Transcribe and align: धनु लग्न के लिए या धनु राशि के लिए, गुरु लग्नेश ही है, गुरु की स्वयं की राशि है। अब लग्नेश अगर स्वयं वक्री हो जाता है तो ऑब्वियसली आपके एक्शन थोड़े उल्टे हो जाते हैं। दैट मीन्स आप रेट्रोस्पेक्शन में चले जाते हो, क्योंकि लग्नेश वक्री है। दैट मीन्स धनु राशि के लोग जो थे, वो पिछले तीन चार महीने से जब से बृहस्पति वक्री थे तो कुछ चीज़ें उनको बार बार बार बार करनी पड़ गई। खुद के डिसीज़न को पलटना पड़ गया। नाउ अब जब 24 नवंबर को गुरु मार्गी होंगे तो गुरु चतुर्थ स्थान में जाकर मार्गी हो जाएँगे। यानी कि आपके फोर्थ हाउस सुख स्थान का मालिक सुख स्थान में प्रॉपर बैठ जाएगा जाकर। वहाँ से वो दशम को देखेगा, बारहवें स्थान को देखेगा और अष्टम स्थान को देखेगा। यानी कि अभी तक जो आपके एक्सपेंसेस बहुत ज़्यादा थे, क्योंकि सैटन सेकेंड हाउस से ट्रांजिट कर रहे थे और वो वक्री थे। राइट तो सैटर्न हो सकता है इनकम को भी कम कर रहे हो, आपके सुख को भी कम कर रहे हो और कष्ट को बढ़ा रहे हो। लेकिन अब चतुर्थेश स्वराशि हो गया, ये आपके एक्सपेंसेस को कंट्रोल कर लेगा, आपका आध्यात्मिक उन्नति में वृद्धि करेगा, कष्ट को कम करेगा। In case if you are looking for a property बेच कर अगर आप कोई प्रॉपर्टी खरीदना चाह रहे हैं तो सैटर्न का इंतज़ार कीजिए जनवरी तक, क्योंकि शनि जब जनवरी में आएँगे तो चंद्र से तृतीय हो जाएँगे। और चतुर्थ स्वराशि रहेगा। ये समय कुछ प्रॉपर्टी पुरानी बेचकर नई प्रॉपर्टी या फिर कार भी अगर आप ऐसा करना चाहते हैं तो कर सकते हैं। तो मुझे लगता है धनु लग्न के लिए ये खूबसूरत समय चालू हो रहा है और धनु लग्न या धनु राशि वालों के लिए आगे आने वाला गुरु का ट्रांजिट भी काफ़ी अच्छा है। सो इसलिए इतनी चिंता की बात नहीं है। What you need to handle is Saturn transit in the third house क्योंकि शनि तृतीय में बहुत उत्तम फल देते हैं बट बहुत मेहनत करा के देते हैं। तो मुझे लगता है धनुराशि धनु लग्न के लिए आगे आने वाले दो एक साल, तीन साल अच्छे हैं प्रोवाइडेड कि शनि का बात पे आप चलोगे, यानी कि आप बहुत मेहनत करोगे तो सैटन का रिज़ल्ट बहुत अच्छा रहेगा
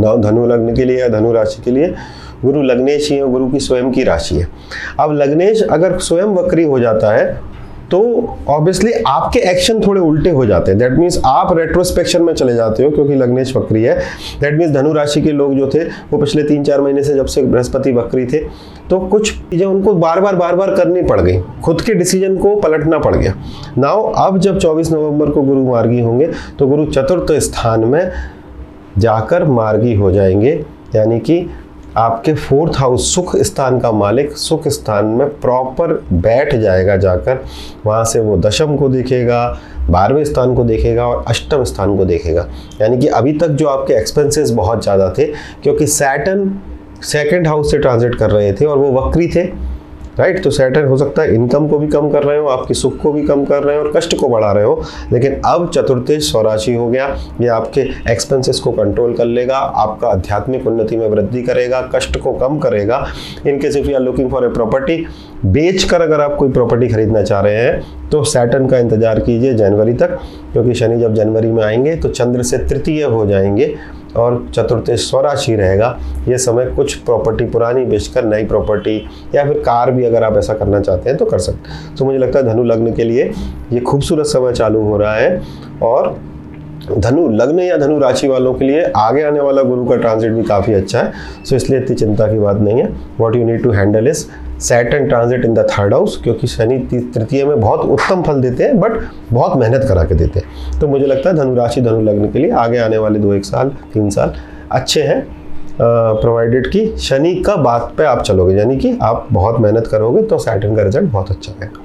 धनु 0.00 0.46
लग्न 0.46 0.74
के 0.74 0.84
लिए 0.84 0.98
या 1.00 1.08
धनु 1.08 1.32
राशि 1.32 1.62
के 1.62 1.70
लिए, 1.70 1.94
गुरु 2.44 2.62
लग्नेश 2.62 3.10
ही 3.10 3.16
है, 3.16 3.30
गुरु 3.30 3.48
की 3.50 3.60
स्वयं 3.60 3.90
की 3.92 4.04
राशि 4.04 4.34
है। 4.34 4.48
अब 5.00 5.12
लग्नेश 5.12 5.62
अगर 5.62 5.98
स्वयं 6.00 6.34
वक्री 6.34 6.64
हो 6.64 6.80
जाता 6.80 7.12
है 7.12 7.48
तो 7.90 7.98
ऑब्वियसली 8.48 8.92
आपके 9.06 9.38
एक्शन 9.50 9.80
थोड़े 9.80 10.00
उल्टे 10.00 10.30
हो 10.30 10.44
जाते 10.46 10.70
हैं। 10.70 10.78
दैट 10.78 10.92
मीन्स 10.92 11.18
आप 11.26 11.56
रेट्रोस्पेक्शन 11.58 12.22
में 12.22 12.32
चले 12.34 12.54
जाते 12.54 12.84
हो, 12.84 12.90
क्योंकि 12.90 13.14
लग्नेश 13.14 13.54
वक्री 13.56 13.82
है। 13.82 13.96
दैट 14.40 14.58
मीन्स 14.58 14.72
धनु 14.72 14.92
राशि 14.92 15.22
के 15.22 15.32
लोग 15.32 15.54
जो 15.54 15.68
थे, 15.68 15.82
वो 15.84 16.18
पिछले 16.18 16.42
तीन 16.42 16.64
चार 16.64 16.80
महीने 16.80 17.02
से 17.02 17.14
जब 17.14 17.26
से 17.26 17.42
बृहस्पति 17.42 17.92
वक्री 17.92 18.26
थे 18.26 18.38
तो 18.90 18.98
कुछ 19.00 19.32
चीज़ें 19.50 19.66
उनको 19.66 19.94
बार 19.94 20.20
बार 20.20 20.36
बार 20.36 20.54
बार 20.56 20.74
करनी 20.76 21.02
पड़ 21.02 21.20
गई। 21.20 21.40
खुद 21.64 21.80
के 21.80 21.94
डिसीज़न 21.94 22.36
को 22.36 22.54
पलटना 22.56 22.98
पड़ 22.98 23.14
गया। 23.16 23.34
नाउ 23.78 24.12
अब 24.18 24.38
जब 24.38 24.58
24 24.58 24.92
नवंबर 24.92 25.30
को 25.30 25.42
गुरु 25.42 25.64
मार्गी 25.64 26.00
होंगे 26.00 26.30
तो 26.58 26.66
गुरु 26.66 26.86
चतुर्थ 26.86 27.32
स्थान 27.40 27.84
में 27.84 28.10
जाकर 28.98 29.44
मार्गी 29.44 29.94
हो 29.94 30.10
जाएँगे। 30.12 30.52
यानी 30.94 31.18
कि 31.20 31.46
आपके 31.96 32.32
फोर्थ 32.32 32.76
हाउस 32.76 33.14
सुख 33.14 33.34
स्थान 33.36 33.78
का 33.80 33.90
मालिक 33.92 34.32
सुख 34.32 34.68
स्थान 34.68 35.04
में 35.06 35.28
प्रॉपर 35.40 35.92
बैठ 36.12 36.54
जाएगा 36.54 36.96
जाकर। 36.96 37.44
वहाँ 37.86 38.04
से 38.04 38.20
वो 38.20 38.36
दशम 38.36 38.76
को 38.76 38.88
देखेगा, 38.88 39.58
बारहवें 39.90 40.24
स्थान 40.24 40.54
को 40.54 40.64
देखेगा 40.64 41.06
और 41.06 41.24
अष्टम 41.28 41.64
स्थान 41.64 41.96
को 41.96 42.04
देखेगा। 42.04 42.46
यानी 42.80 42.98
कि 42.98 43.06
अभी 43.08 43.32
तक 43.32 43.48
जो 43.48 43.68
आपके 43.68 43.94
एक्सपेंसेस 43.94 44.50
बहुत 44.50 44.82
ज़्यादा 44.82 45.12
थे, 45.18 45.24
क्योंकि 45.62 45.86
सैटन 45.86 46.50
सेकेंड 47.02 47.46
हाउस 47.48 47.70
से 47.70 47.78
ट्रांजिट 47.78 48.14
कर 48.14 48.30
रहे 48.30 48.52
थे 48.52 48.64
और 48.64 48.78
वो 48.78 48.92
वक्री 49.00 49.28
थे। 49.28 49.44
राइट 50.20 50.42
तो 50.44 50.50
सैटर्न 50.50 50.88
हो 50.88 50.96
सकता 50.96 51.22
है 51.22 51.34
इनकम 51.34 51.68
को 51.68 51.78
भी 51.78 51.86
कम 51.88 52.10
कर 52.10 52.22
रहे 52.22 52.38
हो, 52.38 52.46
आपके 52.48 52.74
सुख 52.74 52.96
को 52.96 53.12
भी 53.12 53.22
कम 53.22 53.44
कर 53.44 53.62
रहे 53.62 53.76
हो 53.76 53.82
और 53.82 53.92
कष्ट 53.96 54.16
को 54.16 54.28
बढ़ा 54.28 54.52
रहे 54.52 54.64
हो। 54.64 54.82
लेकिन 55.12 55.40
अब 55.46 55.68
चतुर्थेश 55.70 56.30
स्वराशि 56.30 56.74
हो 56.74 56.88
गया, 56.88 57.06
ये 57.40 57.48
आपके 57.48 57.80
एक्सपेंसेस 58.12 58.60
को 58.60 58.72
कंट्रोल 58.72 59.14
कर 59.14 59.24
लेगा, 59.26 59.56
आपका 59.56 60.08
आध्यात्मिक 60.08 60.66
उन्नति 60.66 60.96
में 60.96 61.08
वृद्धि 61.08 61.42
करेगा, 61.42 61.80
कष्ट 61.94 62.18
को 62.18 62.32
कम 62.34 62.58
करेगा। 62.58 63.06
In case 63.46 63.76
if 63.76 63.86
you 63.86 63.94
are 63.94 64.02
looking 64.02 64.30
for 64.30 64.44
a 64.44 64.48
property 64.50 65.04
बेच 65.44 65.84
कर 65.84 66.00
अगर 66.00 66.20
आप 66.20 66.34
कोई 66.36 66.50
प्रॉपर्टी 66.50 66.88
खरीदना 66.88 67.22
चाह 67.22 67.40
रहे 67.40 67.56
हैं 67.56 68.08
तो 68.10 68.22
सैटर्न 68.24 68.66
का 68.66 68.78
इंतज़ार 68.78 69.18
कीजिए 69.20 69.54
जनवरी 69.54 69.92
तक, 69.94 70.18
क्योंकि 70.52 70.74
शनि 70.74 71.00
जब 71.00 71.14
जनवरी 71.14 71.50
में 71.50 71.62
आएँगे 71.64 71.94
तो 71.96 72.08
चंद्र 72.10 72.42
से 72.42 72.58
तृतीय 72.60 73.02
हो 73.04 73.24
जाएँगे। 73.26 73.74
और 74.16 74.46
चतुर्थ 74.54 74.90
स्वराशि 74.92 75.54
रहेगा। 75.56 75.98
ये 76.28 76.38
समय 76.38 76.66
कुछ 76.66 76.94
प्रॉपर्टी 76.96 77.44
पुरानी 77.44 77.84
बेचकर 77.84 78.24
नई 78.24 78.44
प्रॉपर्टी 78.44 78.96
या 79.34 79.44
फिर 79.44 79.58
कार 79.58 79.90
भी 79.90 80.04
अगर 80.04 80.24
आप 80.24 80.36
ऐसा 80.36 80.54
करना 80.54 80.80
चाहते 80.80 81.08
हैं 81.10 81.18
तो 81.18 81.26
कर 81.26 81.38
सकते 81.38 81.70
हैं। 81.70 81.94
तो 81.96 82.04
मुझे 82.04 82.18
लगता 82.18 82.38
है 82.38 82.44
धनु 82.44 82.64
लग्न 82.64 82.92
के 82.92 83.04
लिए 83.04 83.30
ये 83.72 83.80
खूबसूरत 83.80 84.26
समय 84.26 84.52
चालू 84.52 84.82
हो 84.82 84.96
रहा 84.96 85.14
है 85.14 85.40
और 85.82 86.16
धनु 86.90 87.28
लग्न 87.30 87.60
या 87.60 87.76
धनु 87.76 87.98
राशि 87.98 88.28
वालों 88.28 88.54
के 88.54 88.64
लिए 88.64 88.84
आगे 88.96 89.22
आने 89.22 89.40
वाला 89.40 89.62
गुरु 89.62 89.84
का 89.84 89.96
ट्रांजिट 89.96 90.32
भी 90.32 90.42
काफ़ी 90.42 90.74
अच्छा 90.74 90.98
है। 90.98 91.12
सो 91.44 91.56
इसलिए 91.56 91.80
इतनी 91.80 91.96
चिंता 91.96 92.26
की 92.26 92.38
बात 92.38 92.56
नहीं 92.56 92.78
है। 92.78 92.92
What 93.18 93.36
you 93.36 93.44
need 93.44 93.62
to 93.62 93.70
handle 93.70 94.08
is 94.08 94.24
Saturn 94.60 95.06
transit 95.08 95.44
in 95.44 95.54
the 95.54 95.66
third 95.70 95.94
house 95.94 96.20
क्योंकि 96.24 96.46
शनि 96.46 96.78
तृतीय 97.14 97.44
में 97.44 97.60
बहुत 97.60 97.80
उत्तम 97.80 98.22
फल 98.22 98.40
देते 98.40 98.64
हैं 98.64 98.78
बट 98.80 98.98
बहुत 99.32 99.56
मेहनत 99.56 99.84
करा 99.88 100.04
के 100.04 100.14
देते 100.14 100.40
हैं। 100.40 100.80
तो 100.80 100.88
मुझे 100.88 101.06
लगता 101.06 101.30
है 101.30 101.36
धनुराशि 101.36 101.80
धनु 101.80 102.00
लग्न 102.02 102.30
के 102.32 102.38
लिए 102.38 102.50
आगे 102.52 102.78
आने 102.78 102.98
वाले 102.98 103.18
दो 103.18 103.32
एक 103.34 103.44
साल, 103.44 103.68
तीन 103.92 104.10
साल 104.10 104.34
अच्छे 104.72 105.02
हैं 105.02 105.26
प्रोवाइडेड 105.78 106.70
कि 106.72 106.86
शनि 106.98 107.34
का 107.36 107.54
बात 107.58 107.92
पे 107.98 108.04
आप 108.04 108.22
चलोगे, 108.22 108.54
यानी 108.56 108.76
कि 108.76 108.98
आप 109.02 109.28
बहुत 109.32 109.60
मेहनत 109.60 109.86
करोगे 109.86 110.22
तो 110.22 110.38
सैटन 110.38 110.76
का 110.76 110.82
रिज़ल्ट 110.82 111.10
बहुत 111.12 111.30
अच्छा 111.30 111.52
रहेगा 111.52 111.80